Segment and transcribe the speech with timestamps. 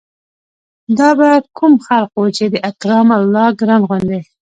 [0.97, 4.19] دا به کوم خلق وو چې د اکرام الله ګران غوندې